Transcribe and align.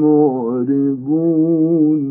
معرضون. 0.00 2.02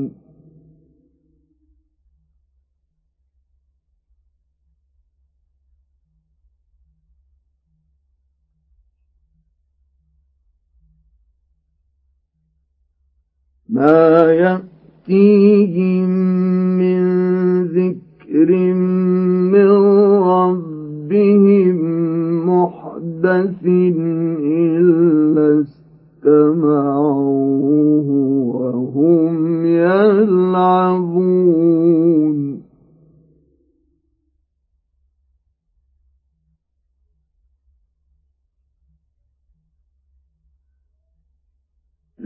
ما 13.70 14.32
يأتيهم 14.32 16.10
من 16.80 17.04
ذكر 17.64 18.50
من 19.54 19.70
ربهم 20.24 21.78
محدث 22.50 23.64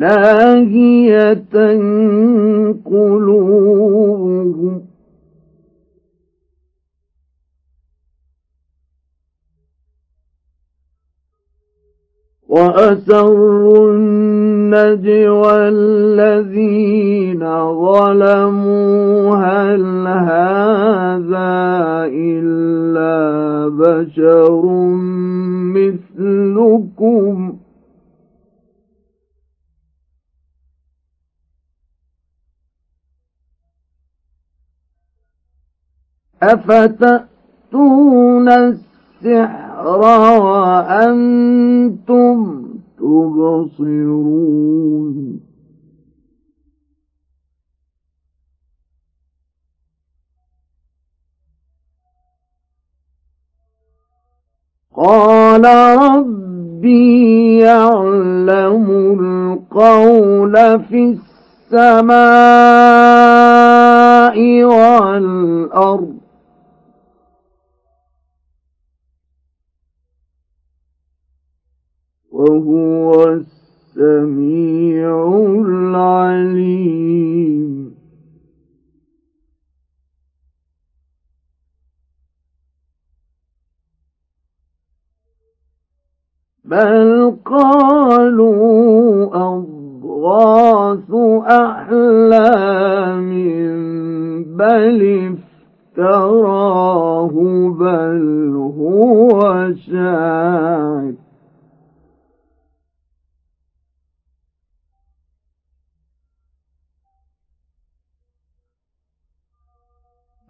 لاهية 0.02 1.56
قلوبهم. 2.86 4.82
وأسروا 12.50 13.92
النجوى 13.92 15.70
الذين 15.70 17.40
ظلموا 17.86 19.36
هل 19.36 19.84
هذا 20.08 21.52
إلا 22.14 23.18
بشر 23.68 24.66
مثلكم؟ 25.76 27.61
أفتأتون 36.44 37.30
السحر 38.50 39.88
وأنتم 40.42 42.38
تبصرون؟ 42.98 44.32
قال 54.96 55.66
ربي 55.98 57.58
يعلم 57.60 58.86
القول 59.20 60.80
في 60.80 61.18
السماء 61.74 62.12
والأرض. 64.64 66.21
وهو 72.42 73.38
السميع 73.98 75.12
العليم. 75.68 77.12
بل 86.66 87.34
قالوا 87.46 89.26
أضغاث 89.34 91.12
أحلام 91.48 93.32
بل 94.58 95.00
افتراه 95.98 97.34
بل 97.80 98.56
هو 98.80 99.30
شاعر. 99.92 101.11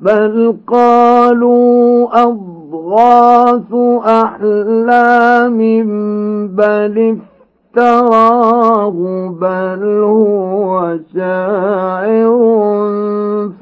بل 0.02 0.56
قالوا 0.68 2.24
أضغاث 2.24 3.74
أحلام 4.06 5.58
بل 6.48 7.18
افتراه 7.76 8.96
بل 9.42 9.84
هو 10.04 10.98
شاعر 11.16 12.40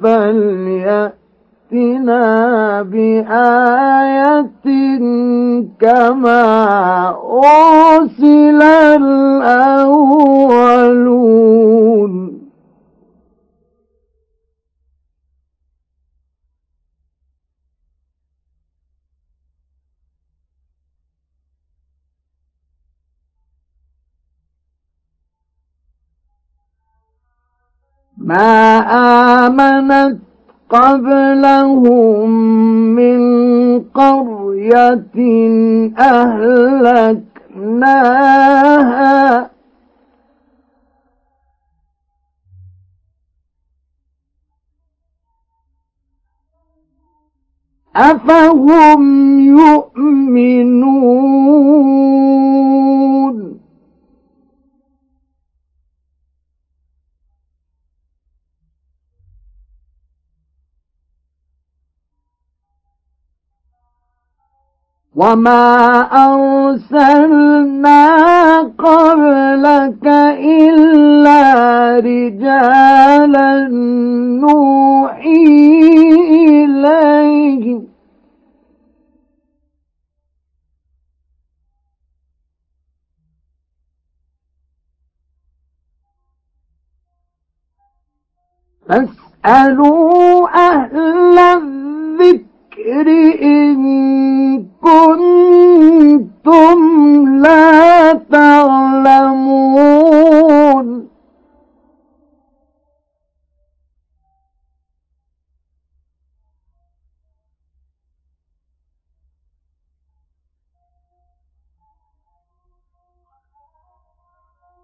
فليأتنا 0.04 1.22
بآية 2.82 4.40
كما 5.80 7.16
أرسل 7.96 8.62
الأولون 11.00 12.29
ما 28.30 28.80
آمنت 29.48 30.20
قبلهم 30.70 32.30
من 32.96 33.20
قرية 33.80 35.18
أهلكناها. 35.98 37.20
أفهم 47.96 49.04
يؤمنون؟ 49.40 51.10
وما 65.20 66.02
أرسلنا 66.32 68.02
قبلك 68.80 70.08
إلا 70.40 71.42
رجالا 72.00 73.68
نوحي 74.40 75.46
إليهم 76.64 77.88
فاسألوا 89.46 90.48
أهل 90.48 91.38
الذكر 92.80 93.08
إن 93.42 94.66
كنتم 94.82 96.80
لا 97.42 98.14
تعلمون. 98.14 99.60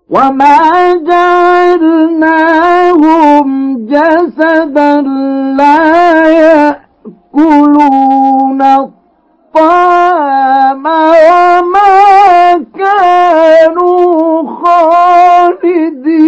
وما 0.10 0.94
جعلناهم 1.08 2.46
جسدا 3.86 5.02
لا 5.58 6.28
يأ 6.30 6.85
يأكلون 7.36 8.62
الطعام 8.62 10.16
وما 10.86 12.66
كانوا 12.76 14.44
خالدين. 15.44 16.26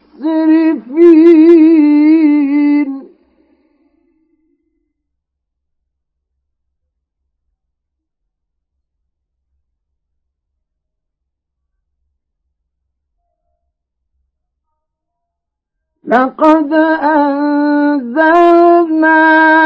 لقد 16.06 16.73
أنزلنا 17.03 18.32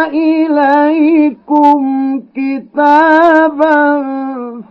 إليكم 0.06 1.80
كتابا 2.36 4.02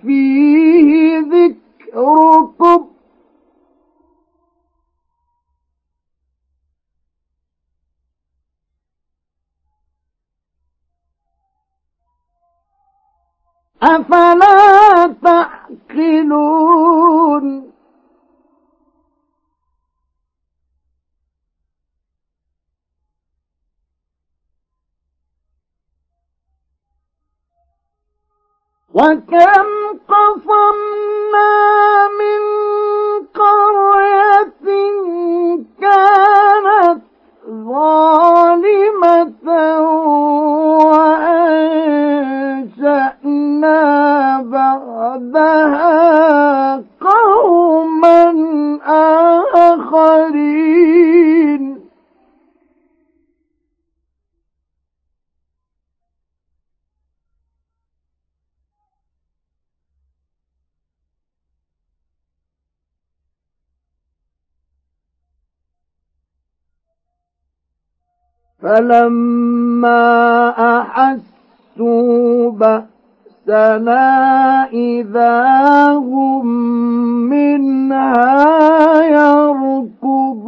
فيه 0.02 1.20
ذكركم. 1.20 2.86
أفلا 13.84 15.16
تعقلون؟ 15.24 16.60
وكم 29.00 29.68
قصمنا 30.10 31.50
فلما 68.80 70.00
أحسوا 70.80 72.52
بأسنا 72.52 74.04
إذا 74.74 75.88
هم 75.92 76.46
منها 77.30 79.04
يركضون. 79.04 80.40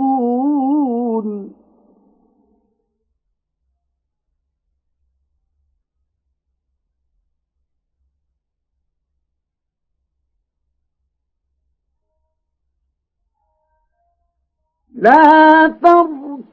لا 14.96 15.68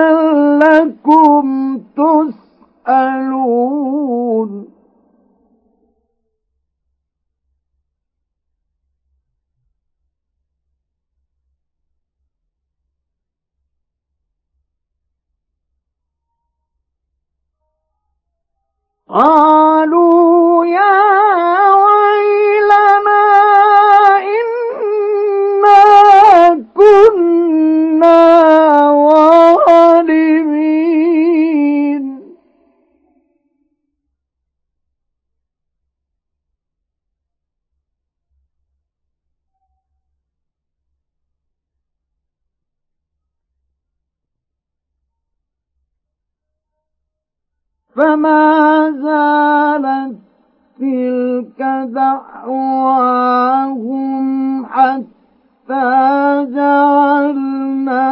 لعلكم 0.02 1.46
تسألون. 2.88 3.70
قالوا 19.10 20.66
يا 20.66 21.89
فما 48.00 48.92
زالت 48.92 50.16
تلك 50.80 51.60
دعواهم 51.92 53.06
حتى 54.66 55.90
جعلناهم 56.56 58.10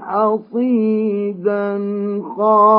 حصيدا 0.00 1.68
خامرين 2.36 2.69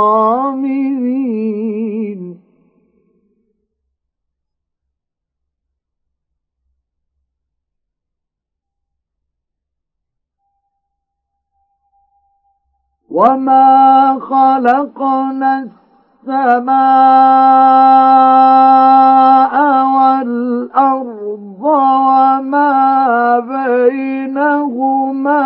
وما 13.22 14.20
خلقنا 14.20 15.68
السماء 16.28 16.76
والأرض 19.96 21.62
وما 21.62 22.74
بينهما 23.40 25.42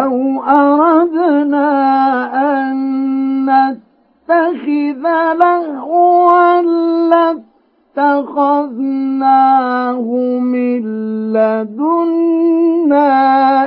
لو 0.00 0.42
أردنا 0.42 1.68
أن 2.70 2.76
نتخذ 3.46 5.04
لهوا 5.40 6.62
لاتخذناه 7.96 8.78
من 10.38 10.82
لدنا 11.32 13.10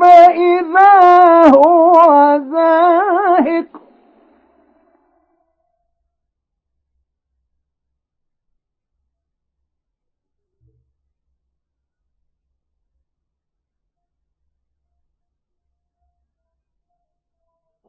فإذا 0.00 0.94
هو 1.56 2.40
زاهق 2.52 3.77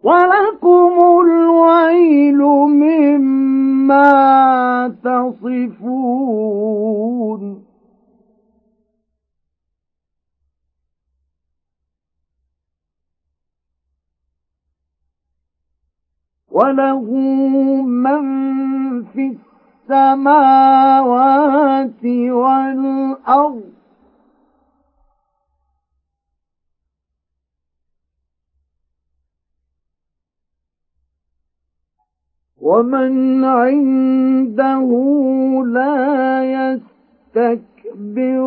ولكم 0.09 0.93
الويل 1.25 2.41
مما 2.81 4.09
تصفون. 5.03 6.49
وله 16.51 17.07
من 17.85 18.23
في 19.03 19.37
السماوات 19.89 21.05
والأرض 22.05 23.78
ومن 32.69 33.43
عنده 33.43 34.89
لا 35.65 35.97
يستكبرون 37.35 38.45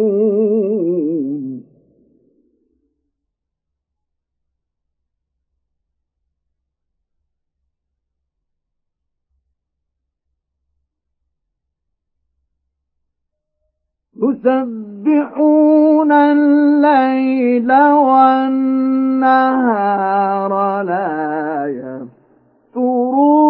يسبحون 14.21 16.11
الليل 16.11 17.71
والنهار 17.81 19.31
لا 20.83 21.67
يفترون. 22.75 23.41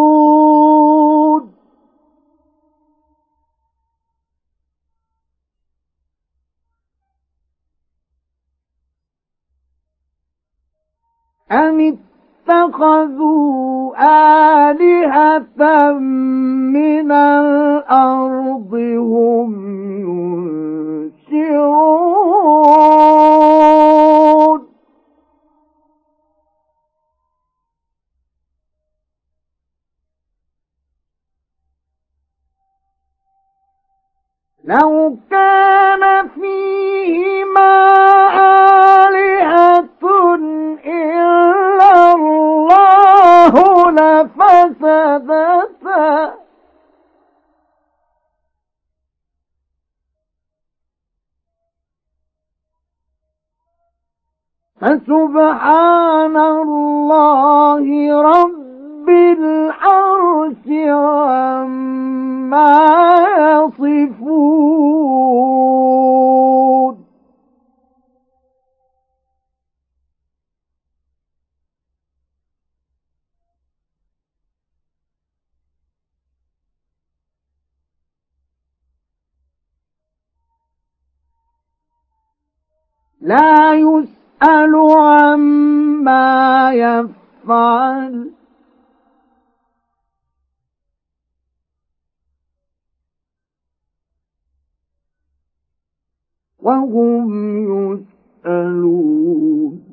أم 11.51 11.97
اتخذوا 12.51 13.93
آلهة 14.71 15.91
من 16.73 17.11
الأرض 17.11 18.73
هم 18.97 19.51
ينشرون. 21.31 21.81
لو 34.71 35.17
كان 35.29 36.27
فيهما 36.27 37.73
آلهة 39.07 40.03
إلا 40.85 42.13
الله 42.13 43.53
لفسدتا. 43.91 45.31
فسبحان 54.81 56.37
الله 56.37 57.85
رب 58.21 58.61
يصفون 59.11 59.71
لا 83.21 83.73
يسأل 83.73 84.75
عما 84.75 86.71
يفعل 86.73 88.31
وهم 96.61 98.01
يسألون. 98.45 99.91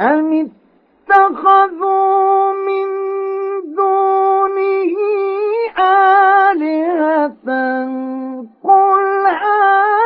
أم 0.00 0.50
اتخذوا 1.10 2.52
من 2.52 2.88
دونه 3.74 4.94
آلهة؟ 5.78 7.48
قل 8.64 9.26
هاتوا 9.26 9.97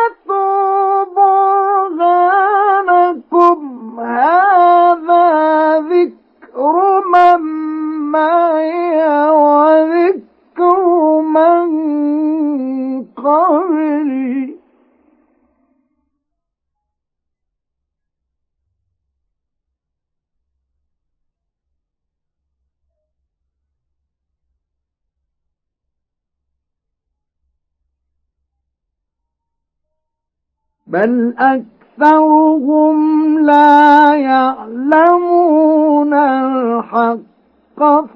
بل 30.92 31.34
أكثرهم 31.38 32.96
لا 33.38 34.14
يعلمون 34.14 36.14
الحق 36.14 37.18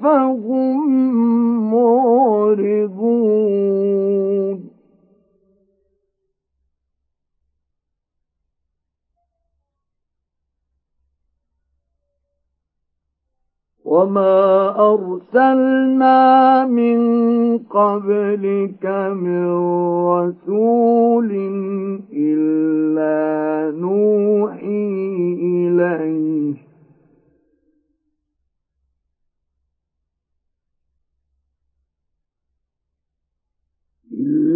فهم 0.01 0.77
معرضون 1.73 2.87
وما 13.87 14.75
أرسلنا 14.93 16.65
من 16.65 16.99
قبلك 17.57 18.85
من 19.15 19.47
رسول 20.07 21.31
إلا 22.13 23.17
نوحي 23.77 24.87
إليه 25.41 26.66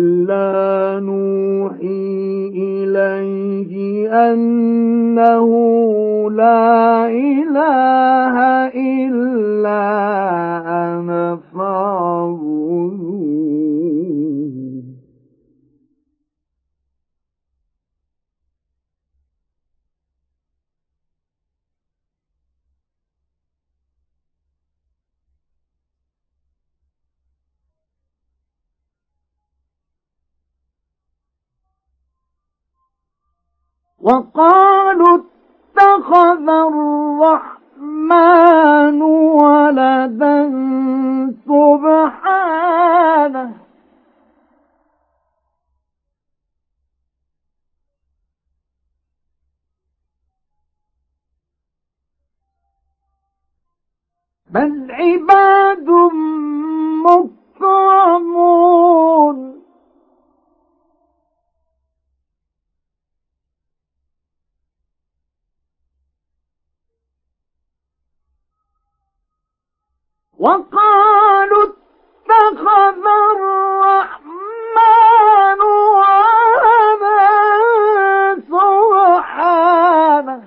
إلا 0.01 0.99
نوحي 0.99 2.49
إليه 2.55 3.71
أنه 4.33 5.47
لا 6.31 7.07
إله 7.07 8.35
إلا 8.75 9.81
أنا 10.67 11.39
فاعبدون 11.53 13.50
وقالوا 34.01 35.17
اتخذ 35.17 36.49
الرحمن 36.49 37.61
ولدا 39.01 40.49
سبحانه. 41.45 43.51
بل 54.49 54.91
عباد 54.91 55.89
مكرمون. 57.61 59.60
وقالوا 70.41 71.63
اتخذ 71.63 73.05
الرحمن 73.37 74.31
ولدا 75.97 77.29
سبحانه. 78.49 80.41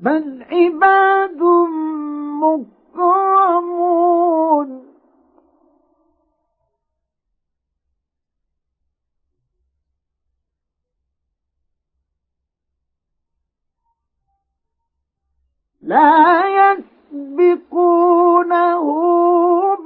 بل 0.00 0.26
عباد 0.50 1.42
مكرمون. 2.94 4.83
لا 15.94 16.42
يسبقونه 17.12 18.84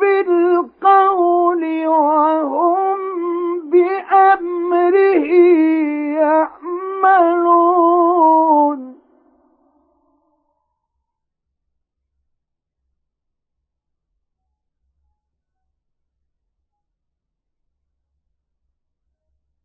بالقول 0.00 1.86
وهم 1.86 2.98
بأمره 3.70 5.28
يعملون. 7.04 8.80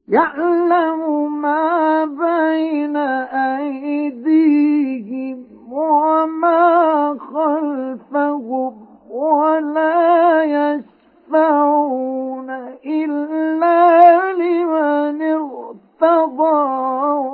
يعلم 0.07 1.01
ما 1.41 2.05
بين 2.05 2.97
أيديهم 3.57 4.73
وما 5.73 7.17
خلفهم 7.33 8.73
ولا 9.11 10.43
يشفعون 11.33 12.49
إلا 12.85 13.81
لمن 14.33 15.21
ارتضى 15.21 16.63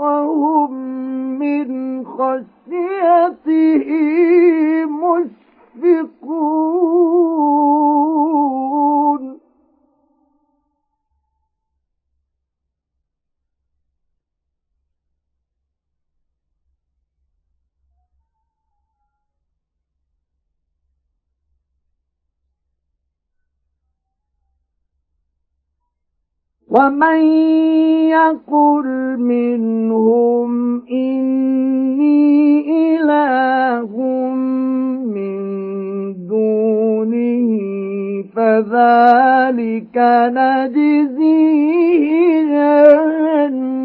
وهم 0.01 0.71
من 1.39 1.67
خشيته 2.05 3.87
مشفقون. 5.79 6.19
ومن 26.69 27.21
يقل 28.09 29.17
منهم 29.19 30.81
إني 30.91 32.29
إله 32.95 33.91
من 35.05 35.37
دونه 36.27 37.49
فذلك 38.35 39.97
نجزيه 40.37 41.79
جهنم 42.49 43.78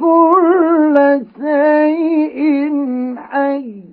كل 0.00 0.96
شيء 1.36 2.40
حي. 3.16 3.89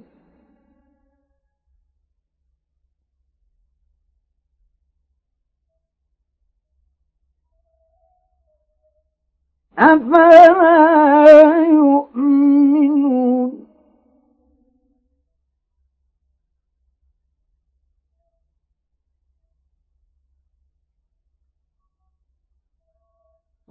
أفلا 9.80 11.66
يؤمنون؟ 11.70 13.67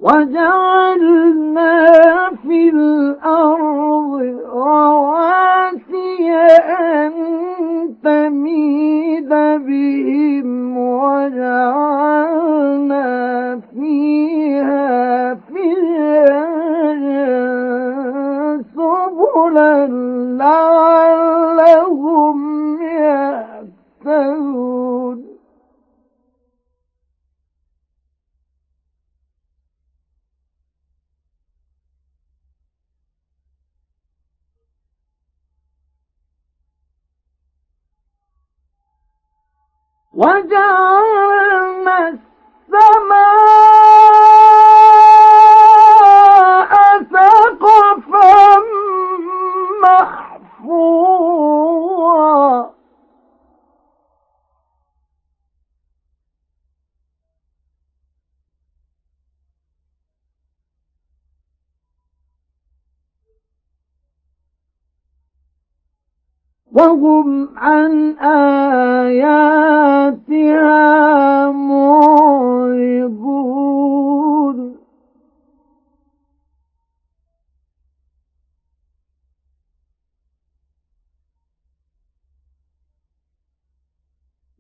وجعلنا 0.07 1.75
في 2.42 2.69
الأرض 2.69 4.12
رواسي 4.55 6.31
أن 6.79 7.12
تميد 8.05 9.29
بهم 9.66 10.79
وجعلنا 10.79 12.51
فيها 13.75 15.35
فجاجا 15.35 16.87
سبلا 18.77 19.87
لعلهم 20.87 22.38
يهتدون 22.83 23.56
وجعلنا 40.16 41.98
السماء 42.09 43.36
وهم 66.77 67.49
عن 67.57 68.17
آياتها 68.21 69.41
معرضون. 71.51 73.17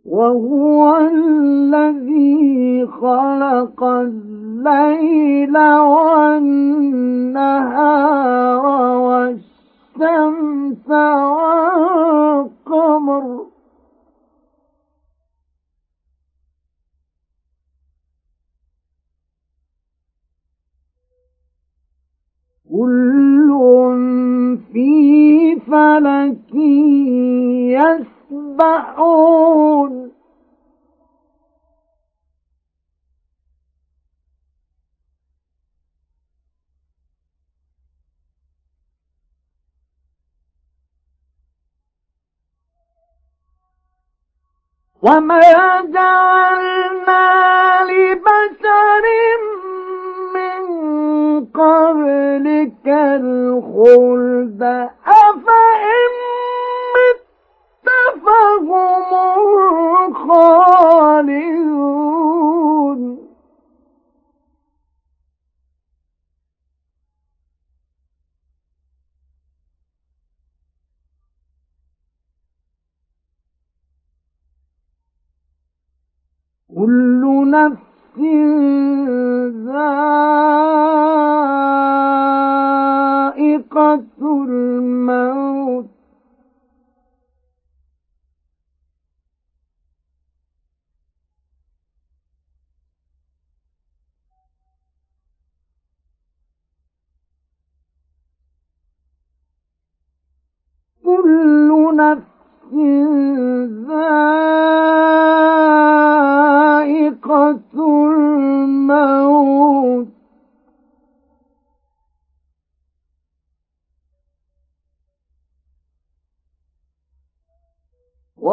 وهو 0.04 0.96
الذي 0.96 2.86
خلق 2.86 3.84
الليل 3.84 5.56
والنهار 5.58 6.66
والشمس 8.96 9.55
الشمس 9.96 10.88
والقمر 12.68 13.46
كل 22.70 23.50
في 24.72 25.56
فلك 25.60 26.54
يسبحون. 28.58 30.15
وما 45.06 45.40
جعلنا 45.94 47.24
لبشر 47.84 49.04
من 50.34 50.62
قبلك 51.44 52.86
الخلد 52.86 54.62
أفإن 55.06 56.12
مت 56.94 57.22
فهم 58.26 59.10
الخالدون 60.08 62.15
كل 76.76 77.50
نفس 77.50 78.18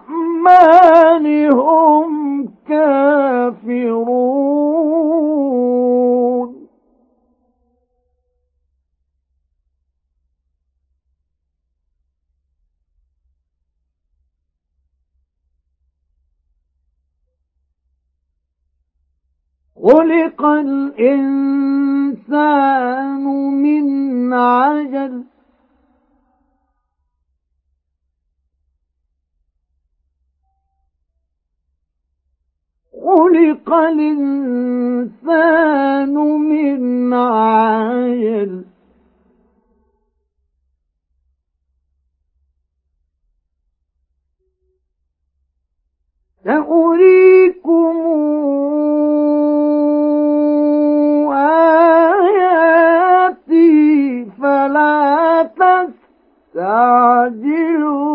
الرحمن 0.00 1.26
هم 1.52 2.48
كافرون. 2.68 4.22
خلق 19.82 20.44
الإنسان 20.44 21.62
من 23.62 24.32
عجل 24.32 25.31
خلق 33.04 33.68
الإنسان 33.74 35.24
من 36.50 37.12
عجل 37.14 38.64
سأريكم 46.72 47.96
آياتي 53.32 54.24
فلا 54.40 55.42
تستعجلون 56.54 58.11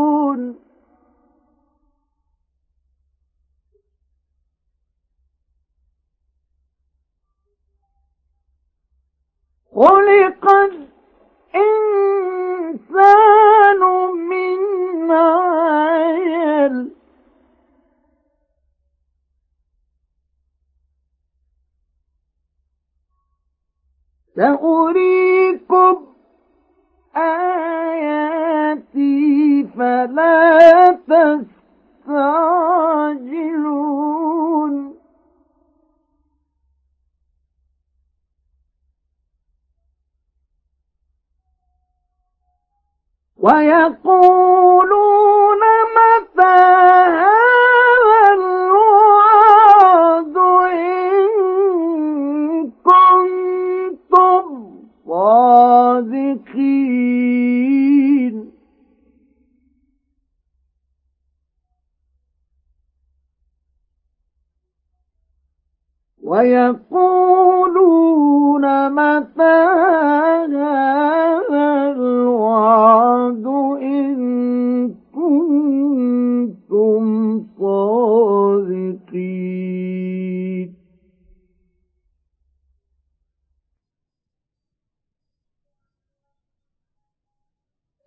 خلق 9.77 10.45
الإنسان 12.65 13.81
من 14.29 15.11
عجل 15.11 16.75
سأريكم 24.67 25.97
آياتي 27.15 28.47
فلا 29.77 30.91
تستعجلون. 32.07 32.47
ويقولون 44.27 45.61
متى 45.97 46.57
هذا 47.23 48.21
الوعد 48.33 50.37
إن 50.71 51.27
كنتم 52.85 54.45
صادقين؟ 57.47 58.35
ويقولون 67.87 68.89
متى 68.89 69.53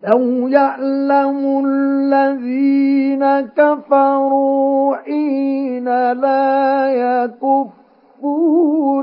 لو 0.09 0.49
يعلم 0.49 1.67
الذين 1.67 3.41
كفروا 3.41 4.97
حين 4.97 5.85
لا 6.13 6.87
يكفون 6.93 7.81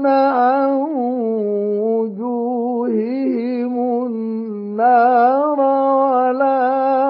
عن 0.07 0.69
وجوههم 1.81 3.73
النار 4.05 5.59
ولا 5.59 6.59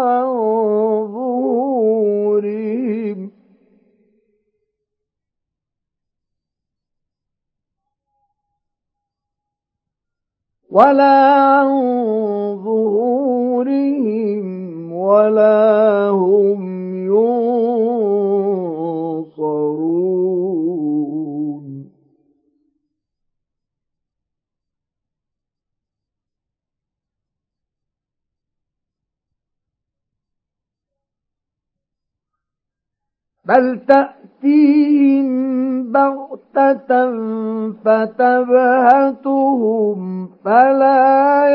عن 0.04 1.16
ولا 10.71 11.34
عن 11.34 11.67
ظهورهم 12.63 14.43
ولا 14.93 16.10
هم 16.10 16.62
ينصرون. 19.27 19.67
بل 33.45 33.80
تأتيهم 34.41 35.28
بغتة 35.91 37.12
فتبهتهم 37.86 40.00
فلا 40.45 41.47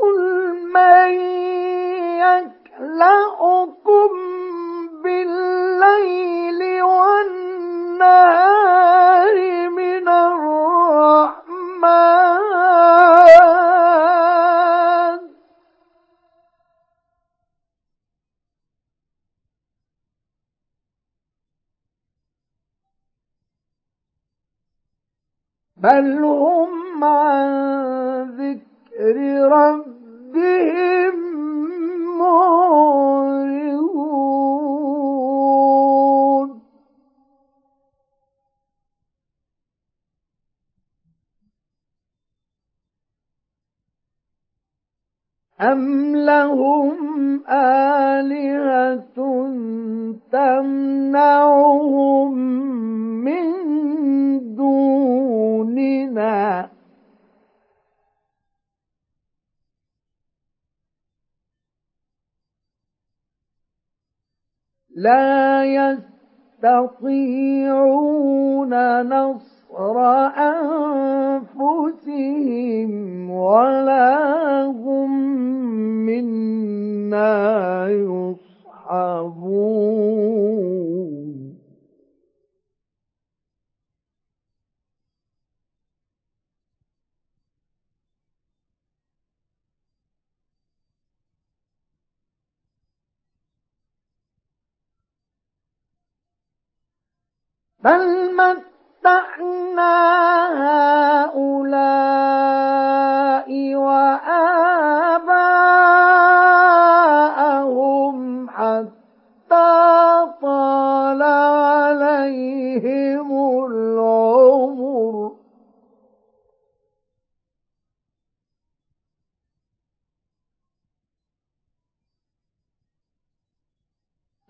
قل 0.00 0.18
من 0.72 1.10
يكلأكم 2.80 4.10
بالليل 5.02 6.60
والنهار 6.82 8.10
من 9.70 10.08
الرحمن؟ 10.08 11.60
بل 25.76 26.24
هم 26.24 27.04
عن 27.04 27.50
ذكر 28.38 28.79
ربهم 29.52 31.16
معرضون. 32.18 33.80
أم 45.60 46.16
لهم 46.16 47.40
آلهة 47.48 49.16
تمنعهم 50.32 51.99
لا 65.00 65.64
يستطيعون 66.60 67.02
نصر 69.02 69.96
أنفسهم 71.80 72.90
ولا 73.30 74.64
هم 74.64 75.10
منا 76.06 77.88
يصحبون. 77.88 79.30
بل 97.84 98.36
متعنا 98.36 99.96
هؤلاء 101.30 102.10
وآباءهم 103.74 105.30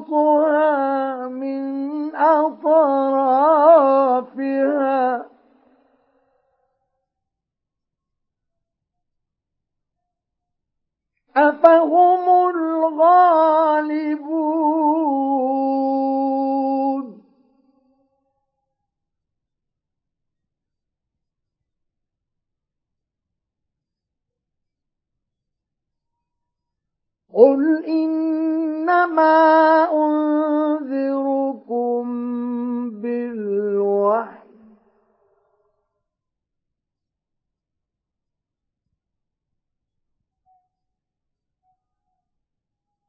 من 1.28 2.16
أطرافها. 2.16 2.90
أفهم 11.38 12.50
الغالبون 12.50 13.40
قل 27.34 27.86
إنما 27.86 29.34
أنذركم 29.94 31.40
بالوحي 33.02 34.40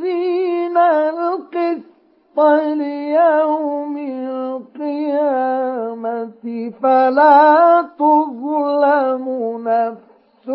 القسط 0.76 2.38
ليوم 2.38 3.98
القيامة 4.78 5.62
فلا 6.82 7.88
تظلم 7.98 9.24
نفس 9.68 10.46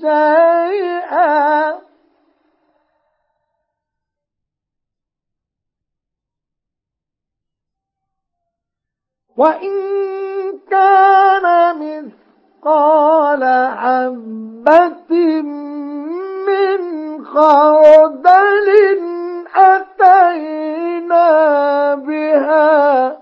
شيئا. 0.00 1.78
وإن 9.36 9.72
كان 10.70 11.78
مثقال 12.64 13.44
حبة 13.76 15.42
من 16.46 16.80
خردل 17.24 18.68
أتينا 19.56 21.24
بها. 21.94 23.18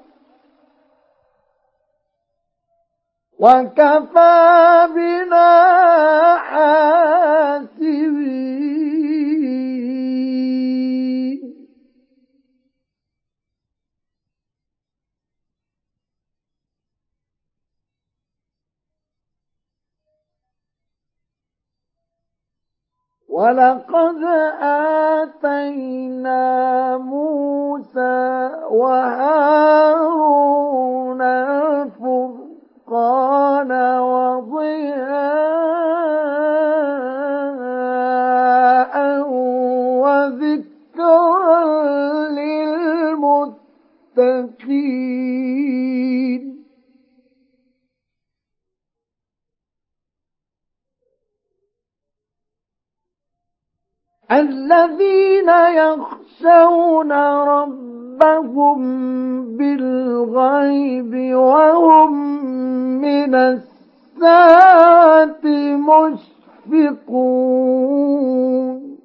وكفى 3.39 4.89
بنا 4.95 5.51
حاسبين 6.39 8.26
ولقد 23.37 24.21
آتينا 25.21 26.41
موسى 26.97 28.51
وهارون 28.71 30.03
الفرقان 32.01 32.43
وضياء 34.01 34.87
وذكرا 40.01 41.65
للمتقين 42.39 43.57
الذين 54.31 55.49
يخشون 55.49 57.13
ربهم 57.43 58.79
بالغيب 59.57 61.35
وهم 61.35 62.13
من 63.01 63.35
الساعة 63.35 65.45
مشفقون. 66.67 68.97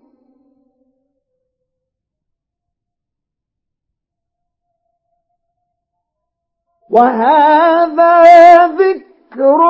وهذا 6.89 8.67
ذكر 8.67 9.61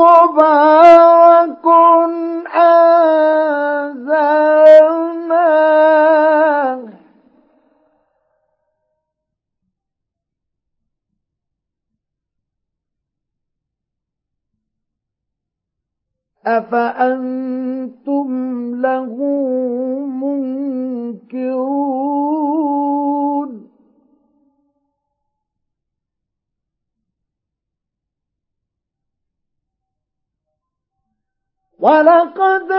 مبارك 0.00 1.66
أنزلناه. 2.54 3.20
أفأنتم 16.46 18.30
له 18.80 19.16
منكرون؟ 21.30 21.70
ولقد 31.80 32.72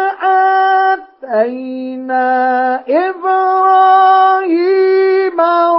آتينا 1.23 2.29
إبراهيم 4.09 4.61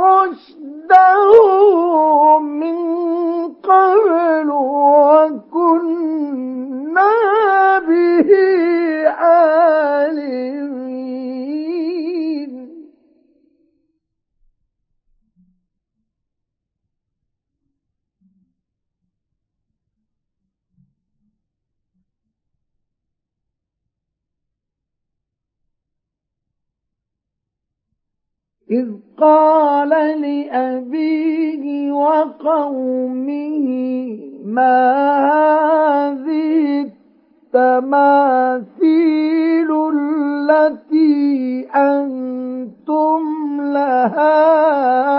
رشده 0.03 1.31
من 2.39 2.77
قبل 3.63 4.51
وكنا 5.71 6.03
به 7.89 8.31
عالمين 9.09 10.83
إذ 28.73 28.89
قال 29.19 29.89
لأبيه 30.21 31.93
وقومه 31.93 33.67
ما 34.45 34.81
هذه 35.29 36.91
التماثيل 37.55 38.63
التي 39.95 41.67
أنتم 41.75 43.23
لها 43.61 44.43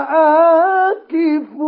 عاكفون؟ 0.02 1.64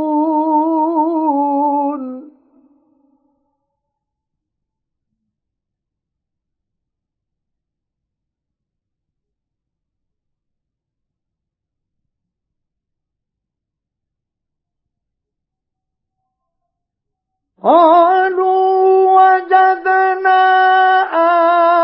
قالوا 17.62 19.16
وجدنا 19.16 20.42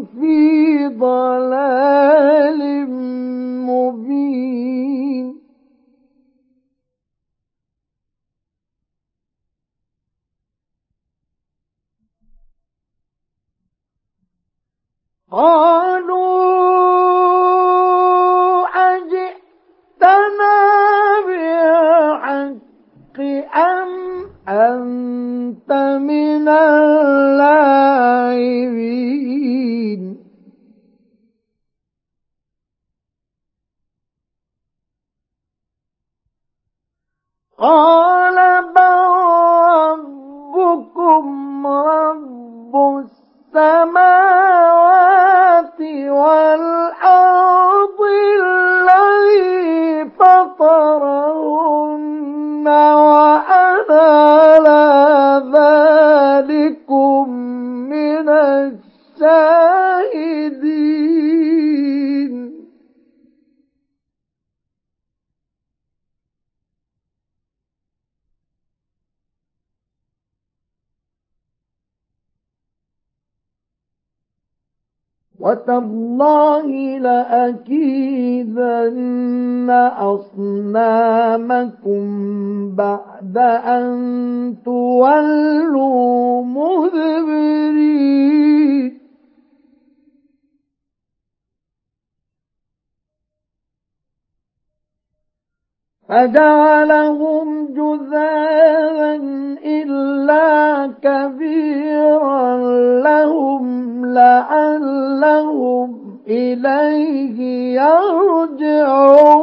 في 0.05 0.87
ضلال 0.87 2.61
مبين. 3.69 5.27
قالوا 15.31 16.68
أنت 25.49 25.71
من 26.01 26.47
اللاعبين. 26.47 27.49
قال 37.57 38.37
بل 38.75 39.09
ربكم 40.55 41.67
رب 41.67 42.75
السماوات 43.55 44.21
والأرض. 46.09 46.78
وتالله 75.49 76.97
لأكيدن 76.97 77.69
أصنامكم 79.97 82.01
بعد 82.75 83.37
أن 83.65 84.55
تولوا 84.65 86.43
مدبرين 86.43 88.19
فجعلهم 96.09 97.65
جذاذا 97.65 99.13
إلا 99.65 100.87
كبيرا 101.01 102.57
لهم 103.01 104.05
لعلهم 104.05 105.89
إليه 106.27 107.39
يرجعون. 107.81 109.39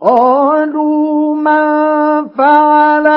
قالوا 0.00 1.34
من 1.34 2.28
فعل 2.28 3.13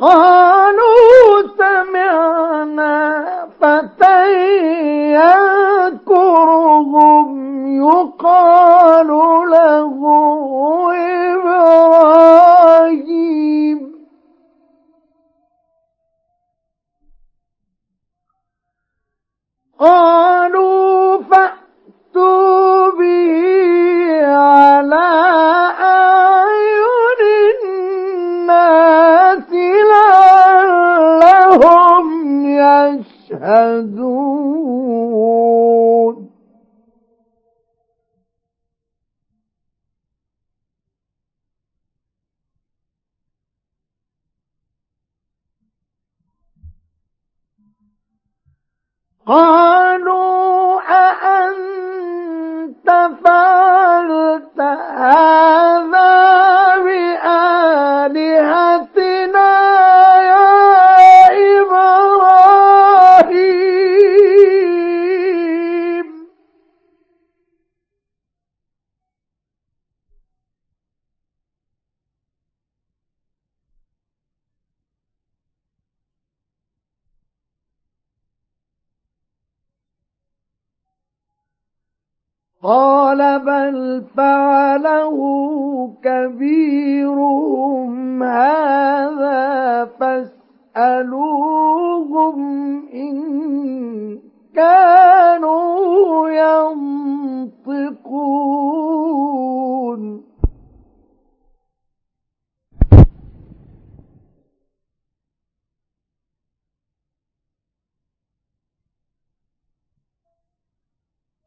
قالوا 0.00 0.39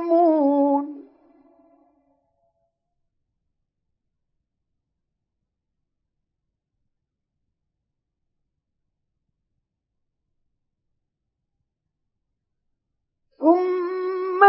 ثم 13.39 14.43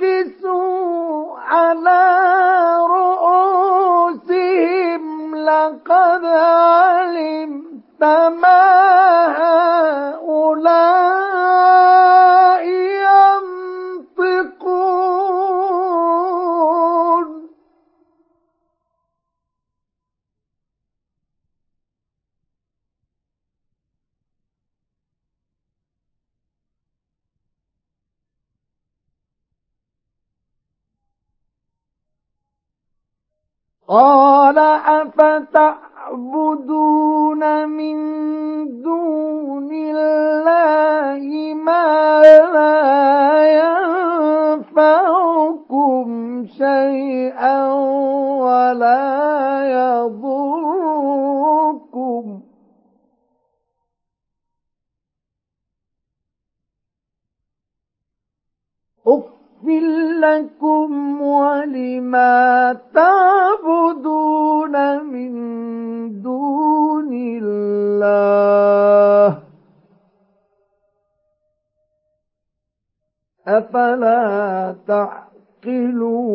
نكسوا 0.00 1.38
على 1.38 2.16
لقد 5.34 6.24
علمت 6.24 8.04
ما 8.40 8.65
قال 33.88 34.58
أفتعبدون 35.38 36.18
من 37.68 37.96
دون 38.82 39.70
الله 39.72 41.54
ما 41.54 42.22
لا 42.54 43.46
ينفعكم 44.66 46.06
شيئا 46.58 47.72
ولا 48.42 49.45
أف 59.66 59.72
لكم 60.22 61.22
ولما 61.22 62.76
تعبدون 62.94 64.74
من 65.04 65.32
دون 66.22 67.10
الله 67.42 67.78
أفلا 73.46 74.76
تعقلون 74.86 76.26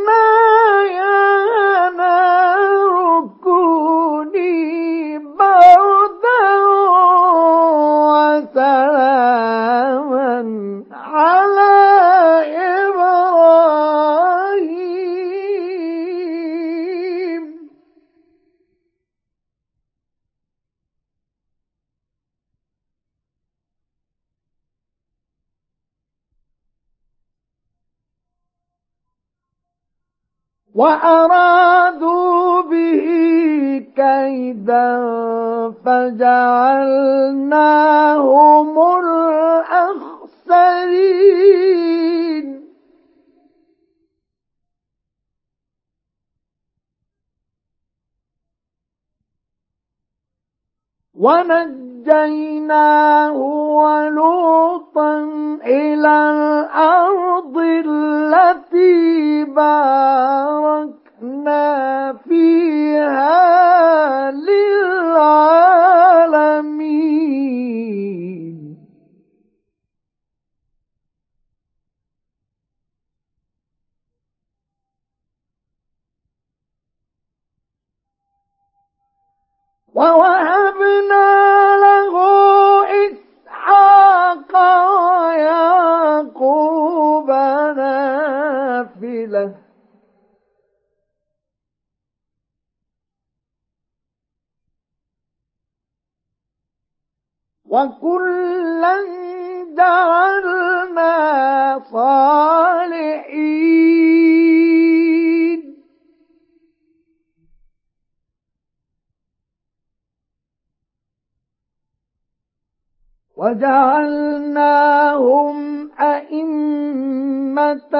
وأرادوا 30.84 32.62
به 32.62 33.06
كيدا 33.96 34.88
فجعلناهم 35.84 36.74
الأخسرين. 39.04 40.04
ونجيناه 52.04 53.32
ولوطا 53.32 55.16
إلى 55.66 56.30
الأرض 56.30 57.58
التي 57.58 59.44
باركنا 59.44 60.84
فيها 62.28 64.30
للعالمين. 64.30 65.83
ووهبنا 79.94 81.76
له 81.76 82.14
إسحاق 83.06 84.52
ويعقوب 85.22 87.28
نافلة. 87.76 89.54
وكلا 97.66 98.96
جعلنا 99.76 101.14
صالحين. 101.92 103.14
وجعلناهم 113.36 115.56
أئمة 116.00 117.94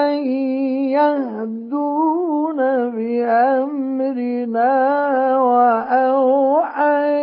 يهدون 0.95 2.57
بأمرنا 2.91 4.73
وأوحينا 5.39 7.15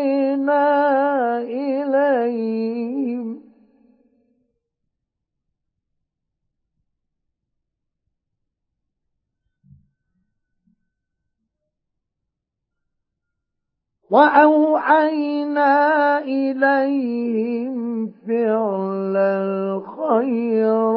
إليهم. 1.42 3.41
وأوحينا 14.12 15.74
إليهم 16.20 18.08
فعل 18.28 19.18
الخيرات 19.88 20.92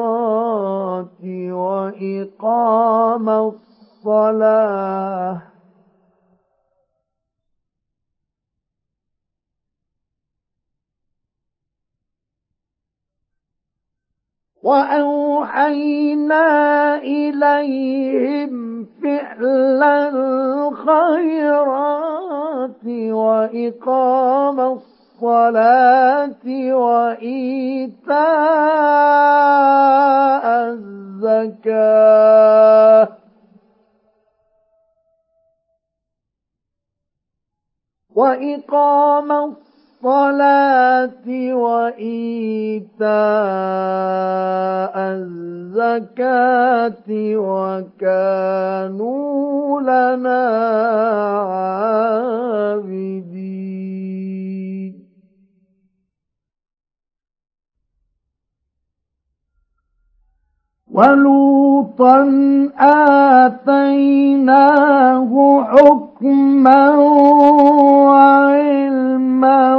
وإقام 1.51 3.29
الصلاة. 4.05 5.54
وأوحينا 14.65 16.47
إليهم 16.97 18.85
فعل 19.03 19.83
الخيرات 20.73 21.65
وإقام 23.11 24.61
الصلاة 24.61 26.45
وإيتاء 26.75 28.15
الزكاة. 31.25 32.05
وإقام 38.15 39.33
الصلاة 39.33 39.74
الصلاة 40.05 41.25
وإيتاء 41.55 43.05
الزكاة 45.77 47.09
وكانوا 47.37 49.01
لنا 49.81 50.45
عابدين. 52.85 53.45
ولوطا 60.95 62.19
آتيناه 63.45 64.53
حكما 65.65 66.91
وعلما 68.09 69.75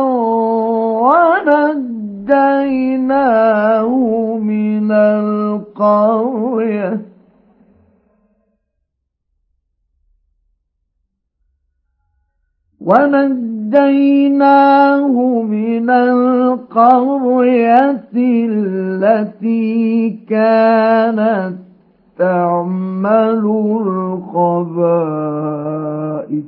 ونجيناه 2.66 3.88
من 4.38 4.92
القرية 4.92 7.02
ونجيناه 13.66 15.42
من 15.42 15.90
القرية 15.90 18.02
التي 18.16 20.10
كانت 20.30 21.56
تعمل 22.18 23.46
الخبائث 24.26 26.44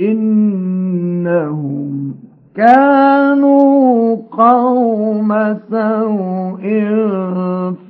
إنهم 0.00 1.84
كانوا 2.56 4.16
قوم 4.30 5.58
سوء 5.70 6.64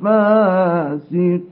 فاسقين. 0.02 1.44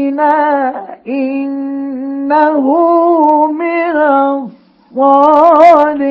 إنه 1.08 2.66
من 3.46 3.96
الصالحين. 4.96 6.06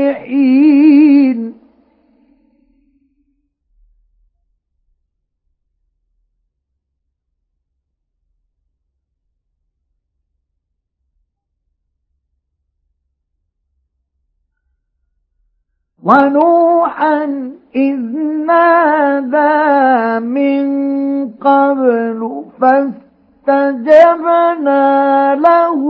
ونوحا 16.06 17.24
إذ 17.76 18.00
نادى 18.46 20.20
من 20.26 20.66
قبل 21.42 22.44
فاستجبنا 23.48 24.86
له 25.36 25.82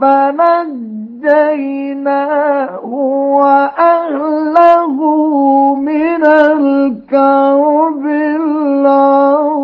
فنجيناه 0.00 1.24
وأهله 3.40 4.96
من 5.74 6.24
الكرب 6.24 8.06
العظيم. 8.40 9.58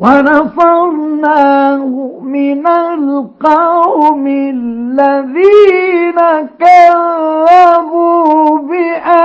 ونصرناه 0.00 1.92
من 2.22 2.66
القوم 2.66 4.26
الذين 4.26 6.18
كذبوا 6.60 7.78
بآياتنا. 8.58 9.20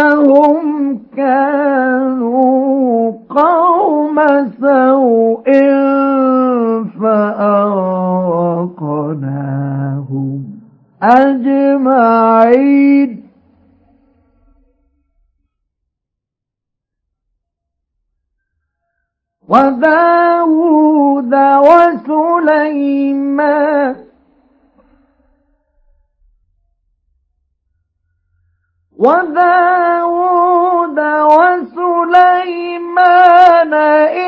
إنهم 0.00 0.64
كانوا 1.16 3.12
قوم 3.28 3.69
يوم 3.90 4.18
سوء 4.60 5.46
فأغرقناهم 7.00 7.60
أجمعين. 11.02 12.50
وداود 19.48 21.34
وسليمان 21.68 22.90
وداود 29.00 30.98
وسليمان 32.50 33.74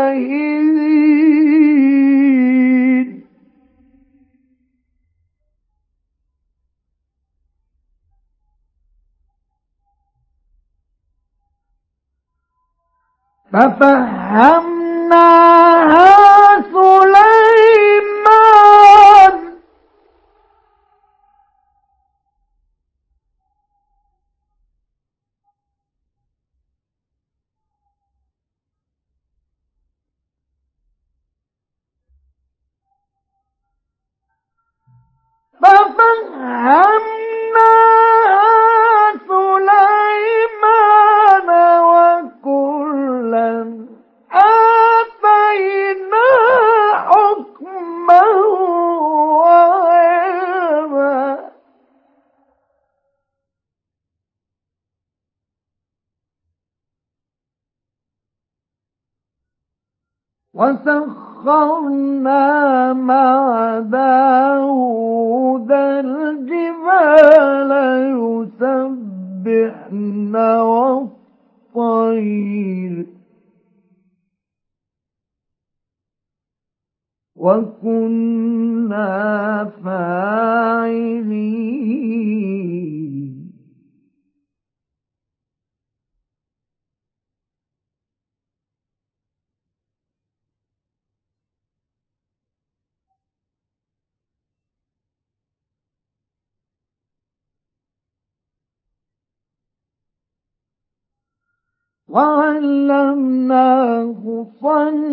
ففهمنا 13.56 14.75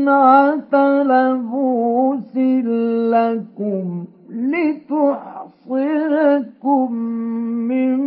صنعة 0.03 1.03
لبوس 1.03 2.35
لكم 3.15 4.05
لتحصنكم 4.29 5.73
من 7.71 7.97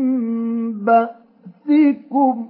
بأسكم 0.84 2.48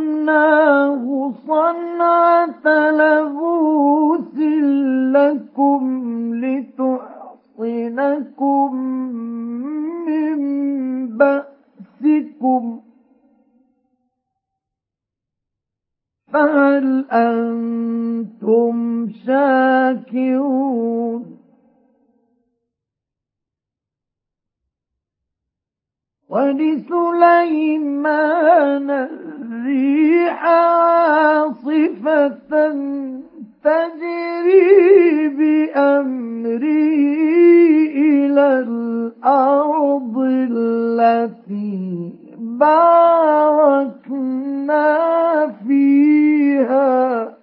وعلمناه 0.00 1.32
صنعة 1.46 2.66
لبوس 2.90 4.34
لكم 5.14 6.10
لتحصنكم 7.60 8.76
من 10.06 10.38
بأسكم. 11.08 12.80
فهل 16.32 17.10
أنتم 17.10 19.08
شاكرون؟ 19.26 21.38
ولسليمان 26.28 27.60
الريح 28.90 30.44
عاصفة. 30.44 32.40
تجري 33.64 35.28
بأمره 35.28 36.64
إلى 37.96 38.46
الأرض 38.58 40.14
التي 40.18 42.12
باركنا 42.38 43.86
فيها. 45.68 47.36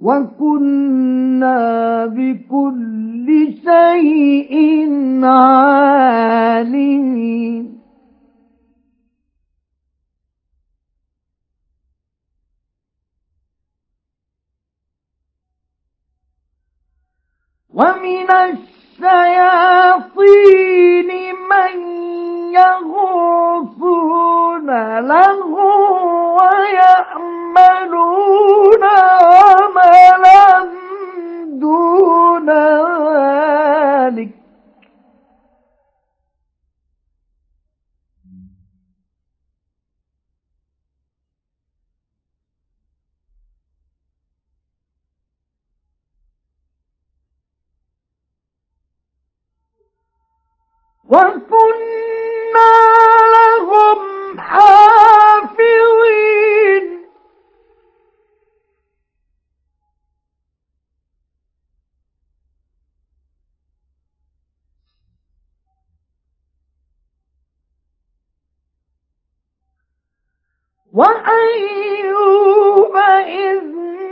وكنا 0.00 1.56
بكل 2.06 3.26
شيء 3.64 4.54
عالمين. 5.24 6.76
ومن 17.76 18.30
الشياطين 19.76 21.10
من 21.50 21.74
يغوصون 23.66 24.66
له 25.00 25.46
ويعملون 27.56 28.84
عملا 28.84 30.68
دون 31.46 32.48
وكنا 51.16 52.72
لهم 53.34 54.00
حافظين. 54.40 55.66
وأيوب 71.66 72.96
إذ 73.26 73.62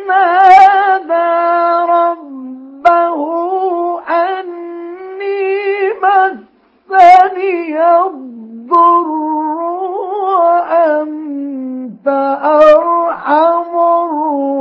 نادى 0.09 1.31
ربه 1.93 3.21
أني 4.09 5.91
مسني 6.89 7.81
الضر 8.07 9.09
وأنت 10.35 12.09
أرحم 12.45 13.75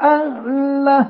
أهله. 0.00 1.06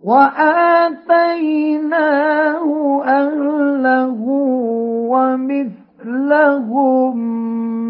وآتيناه 0.00 1.44
أهله 3.04 4.24
ومثلهم 6.04 7.16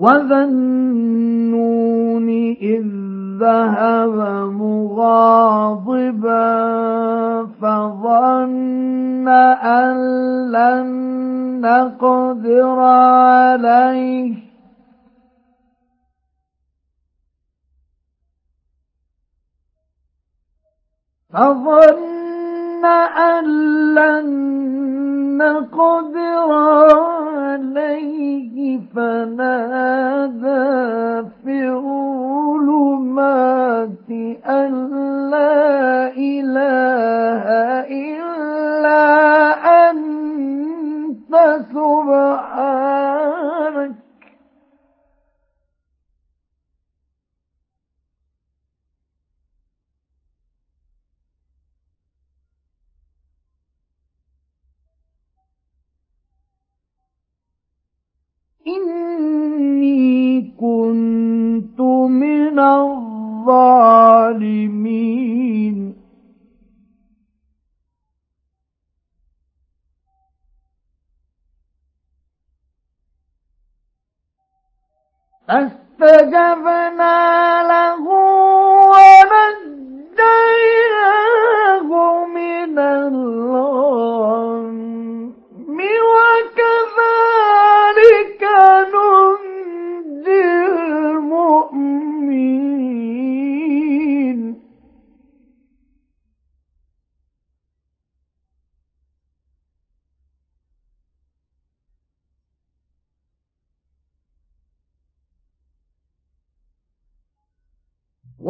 وذا 0.00 0.44
النون 0.44 2.28
إذ 2.56 2.86
ذهب 3.40 4.16
مغاضبا 4.52 6.40
فظن 7.60 9.28
أن 9.28 9.96
لن 10.52 10.86
نقدر 11.60 12.78
عليه 12.80 14.34
فظن 21.32 22.84
أن 22.84 23.44
لن 23.94 24.99
نقدر 25.42 26.52
عليه 27.40 28.80
فنادى 28.96 30.64
في 31.44 31.56
الظلمات 32.70 33.30
أن 34.46 34.70
لا 35.30 36.08
إله 36.16 37.44
إلا 38.04 39.02
أنت 39.90 41.32
سبحانك 41.74 43.09
إني 58.76 60.40
كنت 60.60 61.80
من 62.10 62.58
الظالمين. 62.58 63.10
فاستجبنا 76.00 77.16
له 77.62 78.04
ونجيناه 79.30 80.30
من 82.26 82.78
الغم 82.78 84.30
وكذلك 86.12 87.19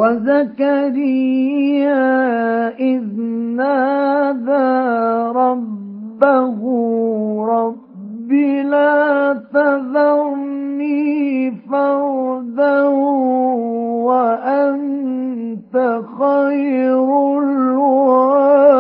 وزكريا 0.01 1.93
إذ 2.79 3.05
نادى 3.57 4.73
ربه 5.39 6.61
رب 7.49 8.33
لا 8.65 9.33
تذرني 9.53 11.51
فردا 11.71 12.83
وأنت 14.09 15.75
خير 16.19 17.09
الوارثين 17.39 18.71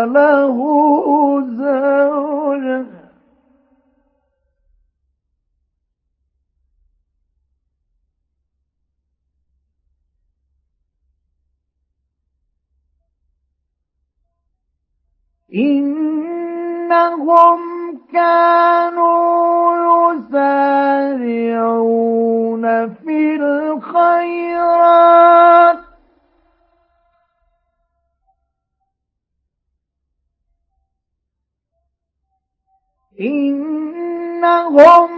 له 0.06 0.58
زوجه. 1.58 2.86
إنهم 16.94 17.73
كانوا 18.14 20.14
يسارعون 20.14 22.64
في 22.94 23.36
الخيرات. 23.36 25.04
إنهم 33.20 35.10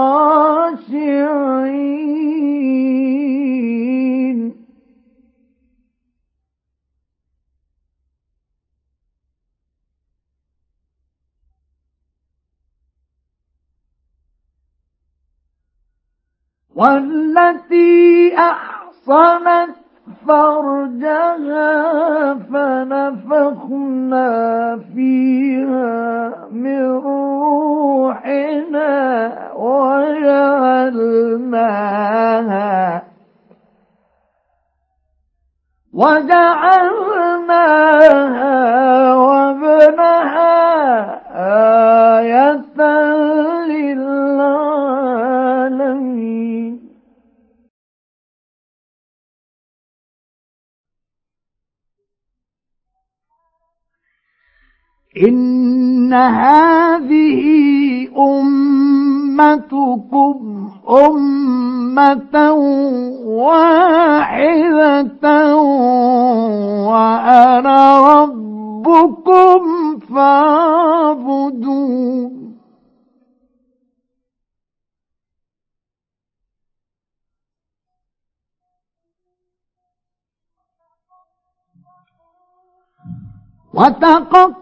والتي 16.75 18.35
أحصنت 18.39 19.82
فرجها 20.27 21.85
فنفخنا 22.35 24.29
فيها 24.95 26.33
من 26.53 26.83
روحنا 26.83 28.53
وجعلناها 31.33 33.03
وجعلناها 37.53 39.15
وابنها 39.15 40.53
آية 42.19 42.65
للعالمين 43.67 44.12
إن 55.17 56.13
هذه 56.13 57.43
أمتكم 59.39 60.39
أمة 60.89 62.53
واحدة 63.27 65.17
وأنا 66.87 67.81
ربكم 68.23 69.63
فاعبدون 70.15 71.73
وتقطعوا 83.75 84.62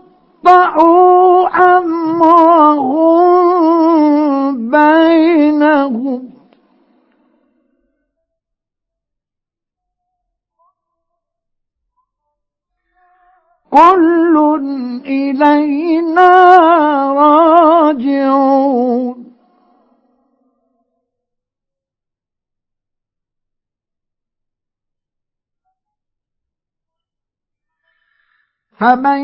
فمن 28.81 29.23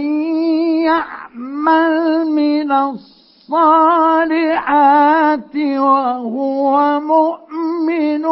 يعمل 0.84 2.26
من 2.26 2.72
الصالحات 2.72 3.56
وهو 5.56 7.00
مؤمن 7.00 8.24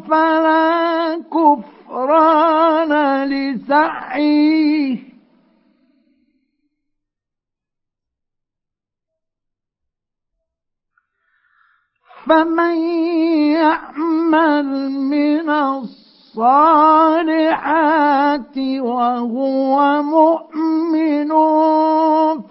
فلا 0.00 1.22
كفران 1.32 2.92
لسعيه. 3.24 4.98
فمن 12.26 12.76
يعمل 13.50 14.90
من 14.90 15.50
الصالحات 15.50 16.09
وهو 18.80 20.02
مؤمن 20.02 21.30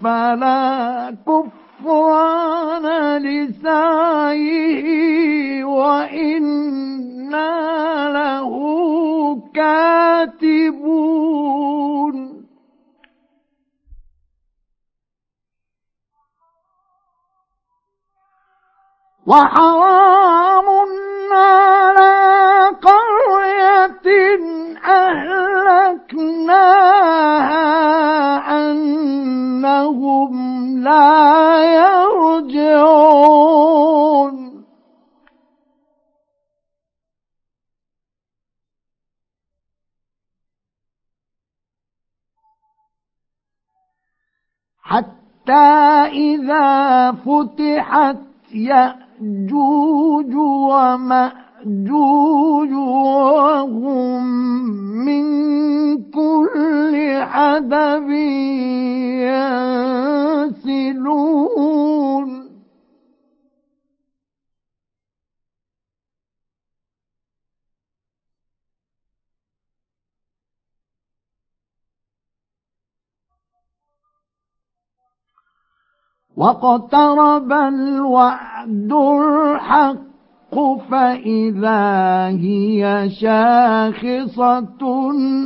فلا 0.03 1.15
كفران 1.27 2.85
لسعيه 3.23 4.83
وإنا 5.63 7.49
له 8.13 8.53
كاتبون. 9.53 10.79
وحرام 19.29 20.67
على 21.31 22.15
قرية 22.81 24.07
أهلكناها 24.85 26.29
أنهم 28.71 30.33
لا 30.83 31.61
يرجعون. 32.41 33.09
حتى 44.83 45.53
إذا 46.11 47.11
فتحت 47.11 48.17
يأجوج 49.21 50.33
ومأجوج 50.69 51.91
وهم 52.73 54.23
من 55.05 55.23
كل 56.11 57.23
حدب 57.23 58.08
واقترب 76.39 77.51
الوعد 77.51 78.93
الحق 78.93 79.99
فإذا 80.91 82.25
هي 82.27 83.09
شاخصة 83.09 84.81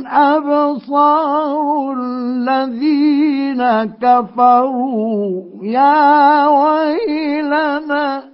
أبصار 0.06 1.92
الذين 1.98 3.62
كفروا 3.84 5.42
يا 5.62 6.46
ويلنا 6.48 8.33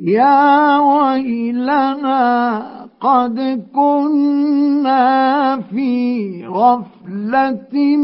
يا 0.00 0.78
ويلنا 0.78 2.16
قد 3.00 3.66
كنا 3.74 5.60
في 5.60 6.46
غفلة 6.46 7.96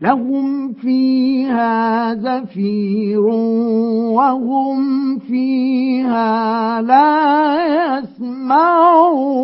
لهم 0.00 0.72
فيها 0.72 2.14
زفير 2.14 3.20
وهم 4.16 5.18
فيها 5.18 6.82
لا 6.82 7.98
يسمعون. 7.98 9.36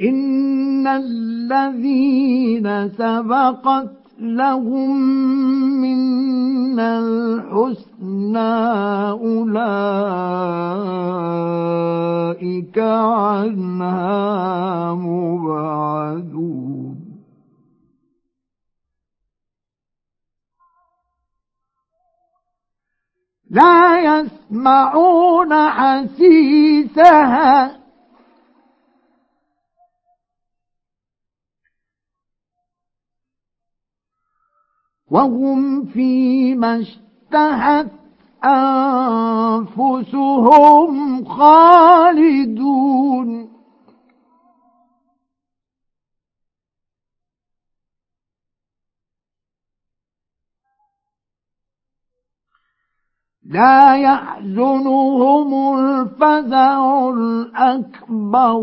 إن 0.00 0.86
الذين 0.86 2.88
سبقت 2.88 4.07
لهم 4.18 5.00
من 5.80 6.80
الحسنى 6.80 8.38
أولئك 9.10 9.98
عنها 12.78 14.14
مبعدون. 14.94 16.48
لا 23.50 23.98
يسمعون 24.00 25.54
حسيسها 25.68 27.28
وهم 35.10 35.84
فيما 35.84 36.80
اشتهت 36.80 37.90
أنفسهم 39.78 41.24
خالدون. 41.24 42.68
لا 53.44 53.94
يحزنهم 53.94 55.78
الفزع 55.78 57.08
الأكبر 57.08 58.54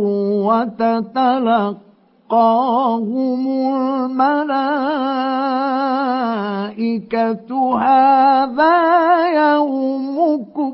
وتتلقى 0.45 1.84
تلقاهم 2.29 3.47
الملائكة 3.75 4.19
هذا 7.79 8.75
يومكم. 9.27 10.73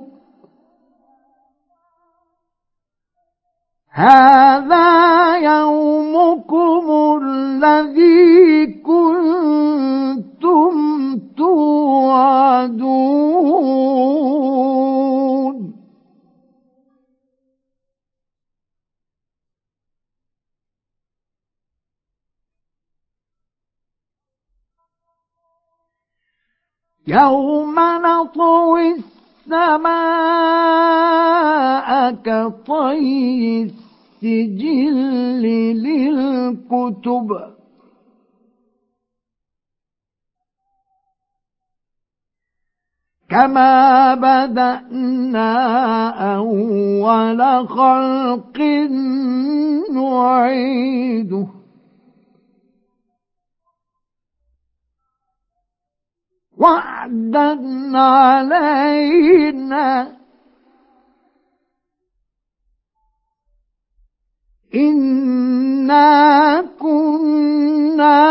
هذا 3.91 5.35
يومكم 5.37 6.85
الذي 7.21 8.65
كنتم 8.85 9.91
توعدون. 11.37 12.81
يوم 27.07 27.75
نطوي 27.79 28.95
السماء 29.47 30.11
كطي 32.11 33.63
السجل 33.63 34.95
للكتب. 35.81 37.29
كما 43.29 44.15
بدأنا 44.15 45.53
أول 46.35 47.67
خلق 47.67 48.57
نعيده. 49.91 51.60
وعدا 56.61 57.59
علينا. 57.97 59.87
إنا 64.75 66.61
كنا 66.79 68.21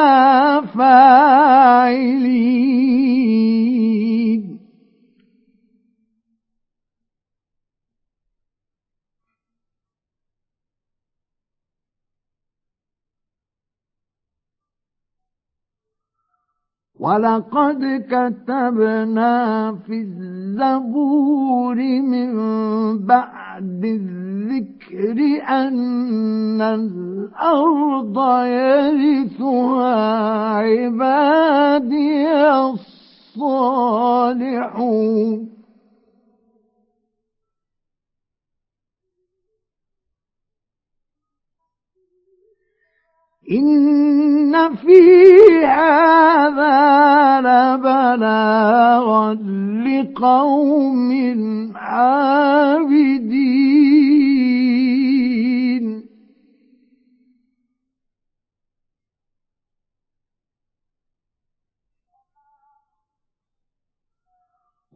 فاعلين. 0.61 1.41
ولقد 17.01 18.05
كتبنا 18.11 19.35
في 19.87 20.01
الزبور 20.01 21.75
من 22.01 22.33
بعد 23.07 23.85
الذكر 23.85 25.19
أن 25.49 26.61
الأرض 26.61 28.19
يرثها 28.47 29.97
عبادي 30.57 32.29
الصالحون 34.17 35.60
إن 43.51 44.53
في 44.75 45.01
هذا 45.67 47.41
لبلاغا 47.41 49.35
لقوم 49.87 51.11
عابدين 51.77 53.41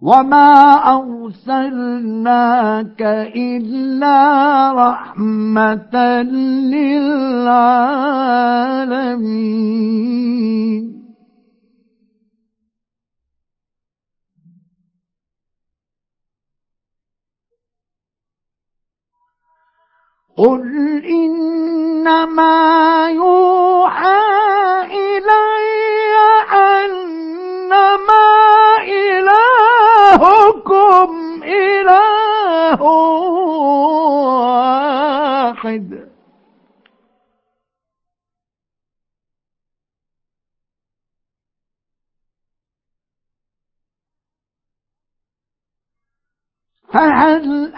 وما 0.04 0.52
أرسلناك 1.00 1.82
إلا 3.36 4.18
رحمة 4.72 5.96
للعالمين 9.64 10.84
قل 20.36 20.62
إنما 21.04 22.56
يوحى 23.10 24.73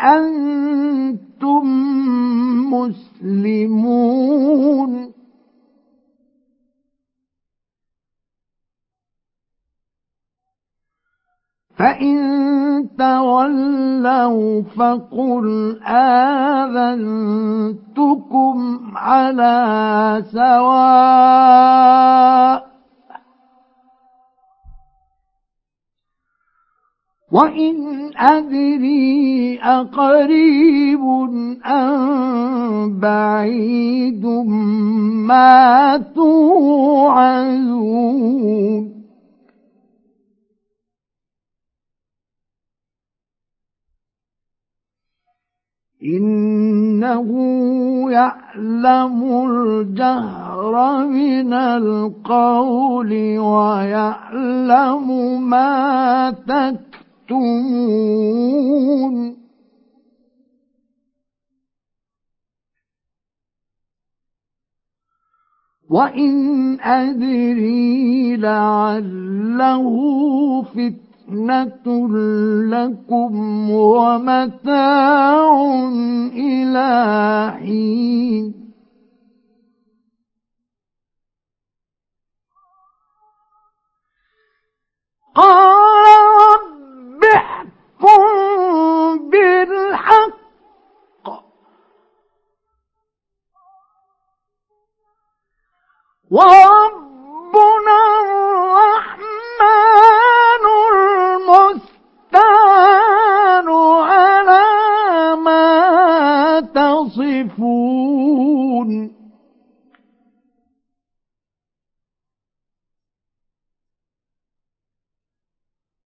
أنتم 0.06 1.66
مسلمون. 2.74 4.36
فإن 11.76 12.16
تولوا 12.98 14.62
فقل 14.62 15.78
آذنتكم 15.86 17.26
على 18.96 20.24
سواء 20.32 21.86
وإن 27.36 27.76
أدري 28.16 29.58
أقريب 29.62 31.00
أم 31.66 33.00
بعيد 33.00 34.26
ما 35.28 35.96
توعدون 36.14 37.66
إنه 46.02 47.28
يعلم 48.10 49.22
الجهر 49.50 51.06
من 51.06 51.52
القول 51.52 53.38
ويعلم 53.38 55.06
ما 55.50 56.30
تكتمون 57.26 59.16
وإن 65.90 66.80
أدري 66.80 68.36
لعله 68.36 69.86
فتنة 70.62 72.08
لكم 72.70 73.70
ومتاع 73.70 75.50
إلى 76.32 77.52
حين. 77.60 78.66
قال 85.34 86.25
رب 87.36 87.66
احكم 88.00 89.30
بالحق. 89.30 90.46
وربنا 96.30 98.00